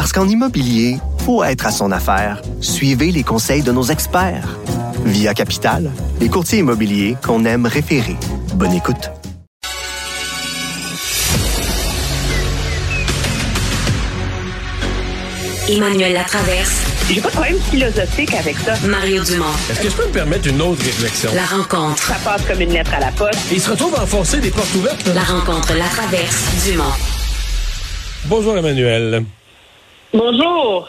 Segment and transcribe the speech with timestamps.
[0.00, 0.96] Parce qu'en immobilier,
[1.26, 2.40] faut être à son affaire.
[2.62, 4.56] Suivez les conseils de nos experts.
[5.04, 5.90] Via Capital,
[6.22, 8.16] les courtiers immobiliers qu'on aime référer.
[8.54, 9.10] Bonne écoute.
[15.68, 16.80] Emmanuel Latraverse.
[17.10, 18.76] J'ai pas de problème philosophique avec ça.
[18.86, 19.44] Mario Dumont.
[19.70, 21.30] Est-ce que je peux me permettre une autre réflexion?
[21.34, 22.02] La rencontre.
[22.04, 23.38] Ça passe comme une lettre à la poste.
[23.52, 25.06] il se retrouve à enfoncer des portes ouvertes.
[25.14, 26.84] La rencontre, la traverse, Dumont.
[28.24, 29.26] Bonjour Emmanuel.
[30.12, 30.88] Bonjour.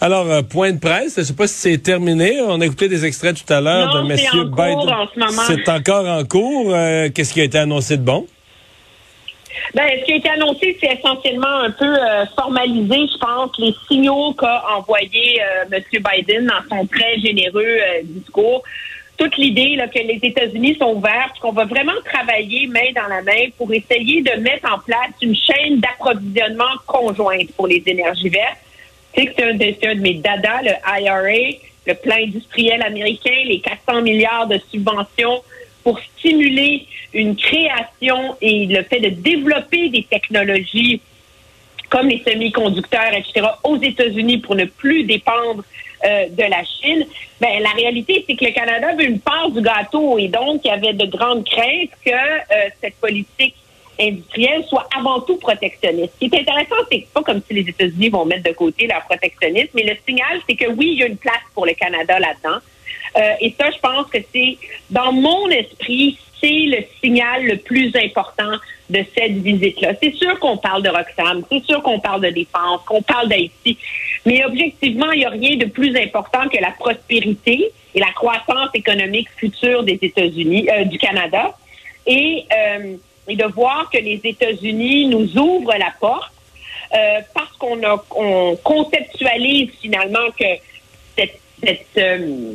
[0.00, 2.40] Alors, euh, point de presse, je sais pas si c'est terminé.
[2.40, 4.18] On a écouté des extraits tout à l'heure de M.
[4.26, 4.94] en cours Biden.
[4.94, 5.42] en ce moment.
[5.46, 6.72] C'est encore en cours.
[6.72, 8.26] Euh, Qu'est-ce qui a été annoncé de bon?
[9.74, 13.74] Ben, ce qui a été annoncé, c'est essentiellement un peu euh, formalisé, je pense, les
[13.86, 15.82] signaux qu'a envoyé euh, M.
[15.92, 18.62] Biden dans son très généreux euh, discours.
[19.18, 23.20] Toute l'idée là, que les États-Unis sont ouverts, qu'on va vraiment travailler main dans la
[23.20, 28.58] main pour essayer de mettre en place une chaîne d'approvisionnement conjointe pour les énergies vertes.
[29.12, 30.70] Tu sais que c'est un, de- c'est de mes dada, le
[31.02, 35.42] IRA, le plan industriel américain, les 400 milliards de subventions
[35.82, 41.00] pour stimuler une création et le fait de développer des technologies
[41.90, 45.64] comme les semi-conducteurs, etc., aux États-Unis pour ne plus dépendre
[46.04, 47.06] euh, de la Chine,
[47.40, 50.68] ben, la réalité, c'est que le Canada veut une part du gâteau et donc il
[50.68, 53.54] y avait de grandes craintes que euh, cette politique
[54.00, 56.12] industrielle soit avant tout protectionniste.
[56.14, 59.02] Ce qui est intéressant, c'est pas comme si les États-Unis vont mettre de côté leur
[59.04, 62.18] protectionnisme, mais le signal, c'est que oui, il y a une place pour le Canada
[62.18, 62.58] là-dedans.
[63.16, 64.58] Euh, et ça, je pense que c'est,
[64.90, 68.52] dans mon esprit, c'est le signal le plus important
[68.90, 69.92] de cette visite-là.
[70.02, 73.76] C'est sûr qu'on parle de Roxham, c'est sûr qu'on parle de défense, qu'on parle d'Haïti,
[74.24, 78.70] mais objectivement, il n'y a rien de plus important que la prospérité et la croissance
[78.74, 81.54] économique future des États-Unis, euh, du Canada,
[82.06, 82.96] et, euh,
[83.28, 86.32] et de voir que les États-Unis nous ouvrent la porte
[86.94, 87.78] euh, parce qu'on
[88.16, 90.46] on conceptualise finalement que
[91.16, 92.54] cette, cette, euh,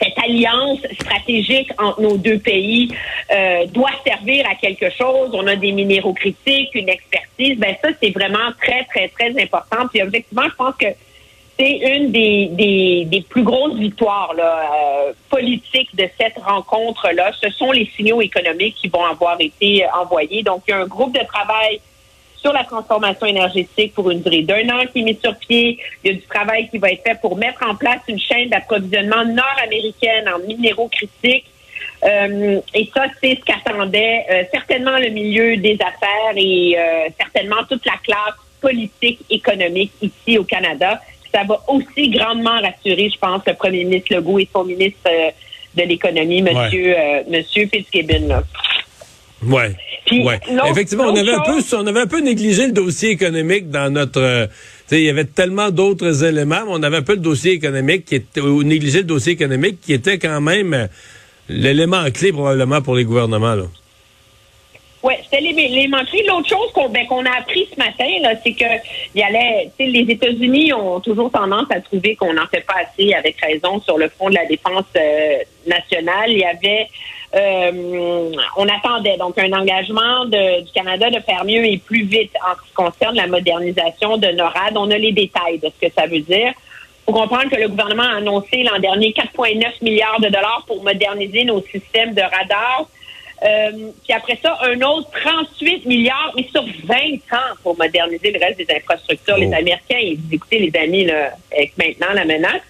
[0.00, 2.94] cette alliance stratégique entre nos deux pays
[3.30, 5.30] euh, doit servir à quelque chose.
[5.32, 7.58] On a des minéraux critiques, une expertise.
[7.58, 9.88] Ben ça, c'est vraiment très, très, très important.
[9.90, 10.86] Puis objectivement, je pense que
[11.58, 17.32] c'est une des, plus grosses victoires euh, politiques de cette rencontre-là.
[17.40, 20.42] Ce sont les signaux économiques qui vont avoir été envoyés.
[20.42, 21.80] Donc, il y a un groupe de travail
[22.46, 25.80] sur la transformation énergétique pour une durée d'un an qui est mis sur pied.
[26.04, 28.50] Il y a du travail qui va être fait pour mettre en place une chaîne
[28.50, 31.46] d'approvisionnement nord-américaine en minéraux critiques.
[32.04, 37.64] Euh, et ça, c'est ce qu'attendait euh, certainement le milieu des affaires et euh, certainement
[37.68, 41.00] toute la classe politique, économique ici au Canada.
[41.34, 45.10] Ça va aussi grandement rassurer, je pense, le premier ministre Legault et son ministre
[45.74, 46.94] de l'économie, monsieur,
[47.28, 48.28] monsieur Fitzgibbon.
[48.28, 48.42] Là.
[49.44, 49.72] Ouais.
[50.06, 50.38] Puis, ouais.
[50.70, 54.20] Effectivement, on avait un peu, on avait un peu négligé le dossier économique dans notre.
[54.20, 54.46] euh,
[54.92, 58.14] il y avait tellement d'autres éléments, mais on avait un peu le dossier économique qui
[58.14, 60.86] était, ou négligé le dossier économique qui était quand même euh,
[61.48, 63.64] l'élément clé probablement pour les gouvernements là.
[65.06, 66.26] Oui, c'était les manqueries.
[66.26, 68.64] L'autre chose qu'on ben, a appris ce matin, là, c'est que
[69.14, 73.36] y allait, les États-Unis ont toujours tendance à trouver qu'on n'en fait pas assez, avec
[73.40, 76.30] raison, sur le front de la défense euh, nationale.
[76.30, 76.88] Il y avait,
[77.34, 82.32] euh, on attendait donc un engagement de- du Canada de faire mieux et plus vite
[82.46, 84.76] en ce qui concerne la modernisation de NORAD.
[84.76, 86.52] On a les détails de ce que ça veut dire.
[87.04, 91.44] Faut comprendre que le gouvernement a annoncé l'an dernier 4,9 milliards de dollars pour moderniser
[91.44, 92.86] nos systèmes de radars.
[93.44, 96.96] Euh, puis après ça, un autre 38 milliards, mais sur 20
[97.36, 99.34] ans pour moderniser le reste des infrastructures.
[99.36, 99.40] Oh.
[99.40, 102.62] Les Américains, ils disent, écoutez, les amis, là, avec maintenant la menace.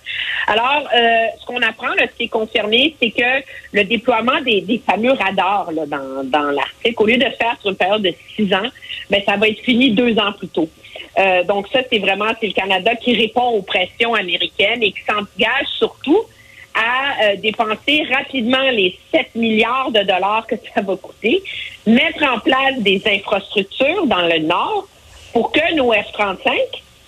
[0.47, 4.61] Alors, euh, ce qu'on apprend, là, ce qui est confirmé, c'est que le déploiement des,
[4.61, 8.15] des fameux radars là, dans, dans l'Arctique, au lieu de faire sur une période de
[8.35, 8.69] six ans,
[9.11, 10.69] ben, ça va être fini deux ans plus tôt.
[11.19, 15.03] Euh, donc ça, c'est vraiment c'est le Canada qui répond aux pressions américaines et qui
[15.07, 16.25] s'engage surtout
[16.75, 21.43] à euh, dépenser rapidement les 7 milliards de dollars que ça va coûter,
[21.87, 24.87] mettre en place des infrastructures dans le Nord
[25.33, 26.53] pour que nos F-35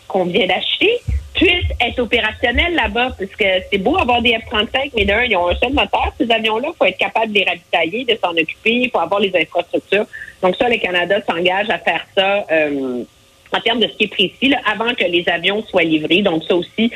[0.09, 0.91] qu'on vient d'acheter
[1.35, 5.49] puissent être opérationnels là-bas, parce que c'est beau avoir des F-35, mais d'un, ils ont
[5.49, 8.73] un seul moteur, ces avions-là, il faut être capable de les ravitailler, de s'en occuper,
[8.73, 10.07] il faut avoir les infrastructures.
[10.43, 13.05] Donc ça, le Canada s'engage à faire ça euh,
[13.53, 16.23] en termes de ce qui est précis, là, avant que les avions soient livrés.
[16.23, 16.91] Donc, ça aussi,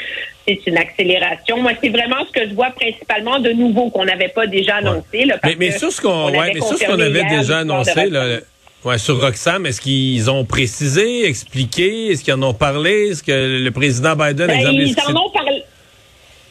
[0.47, 1.59] c'est une accélération.
[1.59, 5.25] Moi, c'est vraiment ce que je vois principalement de nouveau qu'on n'avait pas déjà annoncé.
[5.25, 8.41] Là, mais, mais sur ce qu'on ouais, avait déjà annoncé, là,
[8.85, 13.63] ouais, sur Roxham, est-ce qu'ils ont précisé, expliqué, est-ce qu'ils en ont parlé, est-ce que
[13.63, 15.63] le président Biden, ben, exemple, ils en ont parlé.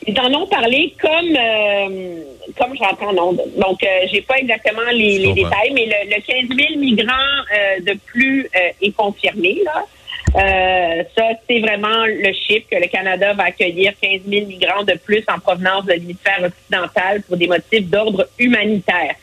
[0.07, 2.23] Ils en ont parlé comme euh,
[2.57, 3.33] comme j'entends non.
[3.33, 7.79] Donc euh, j'ai pas exactement les, les détails, mais le, le 15 000 migrants euh,
[7.81, 9.85] de plus euh, est confirmé là.
[10.33, 15.23] Ça, c'est vraiment le chiffre que le Canada va accueillir 15 000 migrants de plus
[15.27, 19.15] en provenance de l'hémisphère occidental pour des motifs d'ordre humanitaire.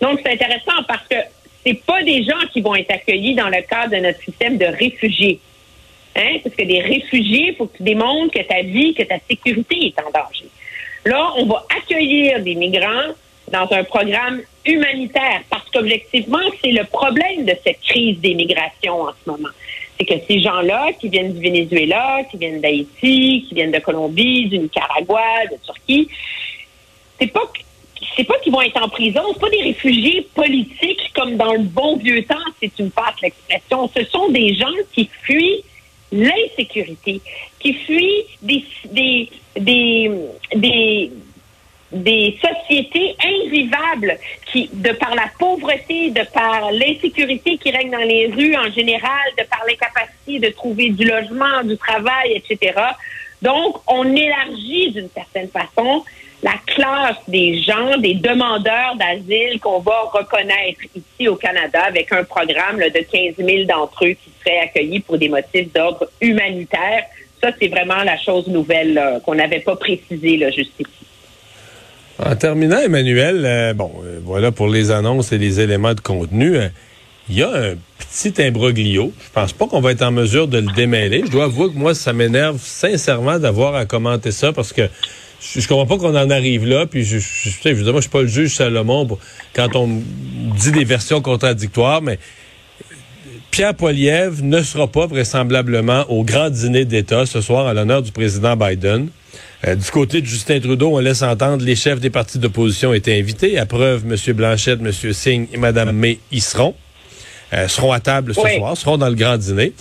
[0.00, 1.16] Donc, c'est intéressant parce que
[1.66, 4.66] c'est pas des gens qui vont être accueillis dans le cadre de notre système de
[4.66, 5.40] réfugiés.
[6.14, 6.38] Hein?
[6.44, 9.86] Parce que des réfugiés, il faut que tu démontres que ta vie, que ta sécurité
[9.86, 10.46] est en danger.
[11.04, 13.12] Là, on va accueillir des migrants
[13.50, 19.10] dans un programme humanitaire parce qu'objectivement, c'est le problème de cette crise des migrations en
[19.10, 19.48] ce moment.
[19.98, 24.46] C'est que ces gens-là qui viennent du Venezuela, qui viennent d'Haïti, qui viennent de Colombie,
[24.48, 26.08] du Nicaragua, de Turquie,
[27.18, 27.50] c'est pas
[28.16, 31.60] c'est pas qu'ils vont être en prison, c'est pas des réfugiés politiques comme dans le
[31.60, 33.90] bon vieux temps, tu me passes l'expression.
[33.96, 35.62] Ce sont des gens qui fuient
[36.12, 37.20] l'insécurité,
[37.58, 40.10] qui fuient des, des, des,
[40.54, 41.12] des,
[41.92, 44.18] des sociétés invivables
[44.50, 49.26] qui, de par la pauvreté, de par l'insécurité qui règne dans les rues en général,
[49.38, 52.74] de par l'incapacité de trouver du logement, du travail, etc.
[53.42, 56.04] Donc, on élargit d'une certaine façon
[56.42, 62.24] la classe des gens, des demandeurs d'asile qu'on va reconnaître ici au Canada avec un
[62.24, 67.04] programme de 15 000 d'entre eux qui seraient accueillis pour des motifs d'ordre humanitaire.
[67.42, 71.06] Ça, c'est vraiment la chose nouvelle qu'on n'avait pas précisée là, juste ici.
[72.24, 76.56] En terminant, Emmanuel, euh, bon, euh, voilà pour les annonces et les éléments de contenu.
[76.56, 76.68] Euh,
[77.28, 79.12] il y a un petit imbroglio.
[79.24, 81.22] Je pense pas qu'on va être en mesure de le démêler.
[81.26, 84.88] Je dois avouer que moi, ça m'énerve sincèrement d'avoir à commenter ça parce que
[85.40, 86.86] je, je comprends pas qu'on en arrive là.
[86.86, 89.18] Puis je, je, suis pas le juge Salomon
[89.54, 90.02] quand on
[90.56, 92.18] dit des versions contradictoires, mais
[93.50, 98.12] Pierre Poilievre ne sera pas vraisemblablement au grand dîner d'État ce soir à l'honneur du
[98.12, 99.08] président Biden.
[99.66, 103.18] Euh, du côté de Justin Trudeau, on laisse entendre les chefs des partis d'opposition étaient
[103.18, 103.58] invités.
[103.58, 104.34] À preuve, M.
[104.34, 104.92] Blanchette, M.
[104.92, 106.74] Singh et Mme May y seront.
[107.52, 109.72] Euh, seront à table ce soir, seront dans le grand dîner.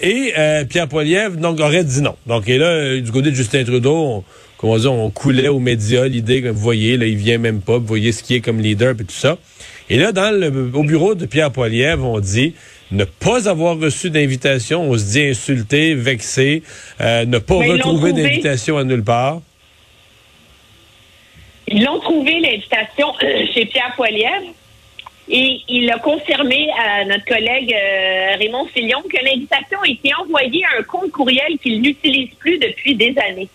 [0.00, 2.14] Et euh, Pierre Poilievre donc, aurait dit non.
[2.26, 4.24] Donc, et là, du côté de Justin Trudeau, on,
[4.56, 7.78] comment dire, on coulait aux médias l'idée que vous voyez, là, il vient même pas,
[7.78, 9.38] vous voyez ce qui est comme leader et tout ça.
[9.90, 12.54] Et là, dans le, au bureau de Pierre Poilievre, on dit
[12.92, 16.62] ne pas avoir reçu d'invitation, on se dit insulté, vexé,
[17.00, 19.40] euh, ne pas retrouver d'invitation à nulle part.
[21.68, 24.54] Ils l'ont trouvé l'invitation euh, chez Pierre Poilievre
[25.32, 30.62] et il a confirmé à notre collègue euh, Raymond Fillon que l'invitation a été envoyée
[30.64, 33.48] à un compte courriel qu'il n'utilise plus depuis des années.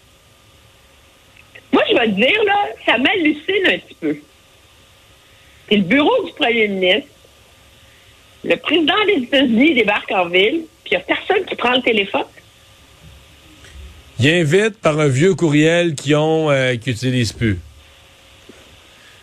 [1.72, 4.18] Moi, je vais te dire, là, ça m'hallucine un petit peu.
[5.70, 7.10] C'est le bureau du premier ministre
[8.44, 11.82] le président des États-Unis débarque en ville, puis il n'y a personne qui prend le
[11.82, 12.24] téléphone.
[14.20, 17.60] Il invite par un vieux courriel qu'ils ont, euh, qu'ils n'utilisent plus.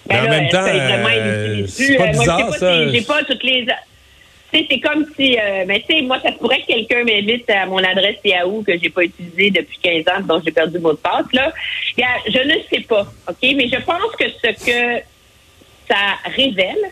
[0.06, 2.88] Ben Mais en même temps, euh, c'est pas bizarre, pas ça.
[2.88, 3.66] J'ai pas toutes les...
[4.52, 7.78] c'est comme si, euh, mais tu sais, moi, ça pourrait que quelqu'un m'invite à mon
[7.78, 10.98] adresse Yahoo que j'ai pas utilisée depuis 15 ans, donc j'ai perdu le mot de
[10.98, 11.52] passe, là.
[11.96, 13.38] Je ne sais pas, OK?
[13.42, 15.02] Mais je pense que ce que
[15.88, 16.90] ça révèle,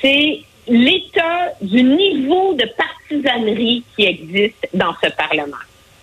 [0.00, 5.56] c'est l'état du niveau de partisanerie qui existe dans ce Parlement.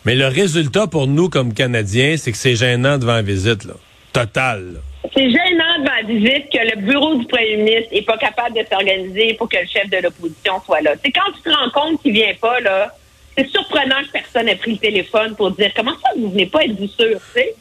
[0.06, 3.74] Mais le résultat pour nous comme Canadiens, c'est que c'est gênant devant la visite, là.
[4.14, 4.82] Total.
[5.14, 8.64] C'est gênant devant la visite que le bureau du premier ministre n'est pas capable de
[8.72, 10.94] s'organiser pour que le chef de l'opposition soit là.
[11.04, 12.94] C'est quand tu te rends compte qu'il vient pas, là,
[13.36, 16.64] c'est surprenant que personne ait pris le téléphone pour dire comment ça vous venez pas,
[16.64, 17.56] êtes-vous sûr, tu sais?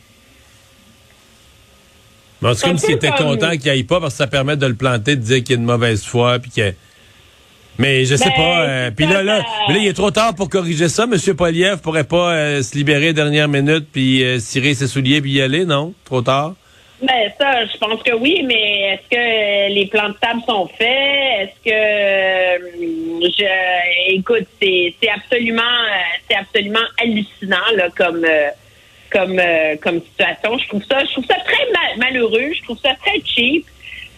[2.55, 5.17] c'est comme s'il était content qu'il aille pas parce que ça permet de le planter,
[5.17, 6.75] de dire qu'il y a une mauvaise foi, puis qu'il
[7.79, 8.63] mais je sais ben, pas.
[8.63, 11.07] Euh, puis là, là, mais là, il est trop tard pour corriger ça.
[11.07, 15.33] Monsieur Poliev pourrait pas euh, se libérer dernière minute puis euh, cirer ses souliers puis
[15.33, 15.95] y aller, non?
[16.05, 16.55] Trop tard?
[17.03, 20.87] Ben ça, je pense que oui, mais est-ce que les plans de table sont faits?
[21.41, 22.67] Est-ce que
[23.23, 25.63] je écoute, c'est absolument
[26.29, 28.27] c'est absolument hallucinant là comme
[29.11, 29.41] comme
[29.83, 30.59] comme situation.
[30.59, 33.65] Je trouve ça je trouve ça très malheureux, je trouve ça très cheap.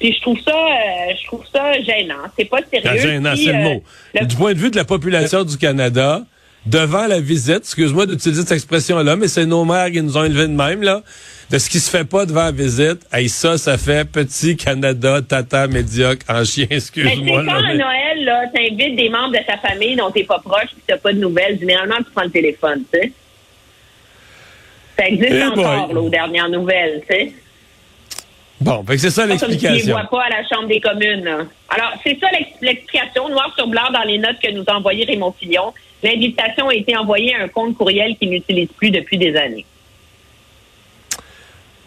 [0.03, 2.25] Puis je trouve ça, euh, je trouve ça gênant.
[2.37, 2.99] C'est pas sérieux.
[3.01, 3.83] gênant, c'est le euh, mot.
[4.21, 6.23] Du point de vue de la population du Canada,
[6.67, 10.47] devant la visite, excuse-moi d'utiliser cette expression-là, mais c'est nos mères qui nous ont élevés
[10.49, 11.03] de même, là,
[11.51, 13.01] de ce qui se fait pas devant la visite.
[13.17, 17.43] Et ça, ça fait petit Canada, tata, médiocre, en chien, excuse-moi.
[17.43, 20.69] Mais quand à Noël, là, t'invites des membres de ta famille dont t'es pas proche
[20.71, 23.13] tu t'as pas de nouvelles, généralement, tu prends le téléphone, tu sais.
[24.99, 25.95] Ça existe Eh encore, boy.
[25.95, 27.33] là, aux dernières nouvelles, tu sais.
[28.63, 29.93] Bon, c'est ça comme l'explication.
[29.93, 31.29] vois pas à la Chambre des communes.
[31.69, 35.05] Alors, c'est ça l'ex- l'explication, noir sur blanc dans les notes que nous a envoyé
[35.05, 35.73] Raymond Fillon.
[36.03, 39.65] L'invitation a été envoyée à un compte courriel qu'il n'utilise plus depuis des années.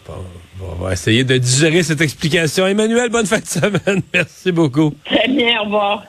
[0.06, 0.14] Bon,
[0.58, 2.66] bon, on va essayer de digérer cette explication.
[2.66, 4.02] Emmanuel, bonne fin de semaine.
[4.14, 4.94] Merci beaucoup.
[5.04, 6.04] Très bien, au revoir.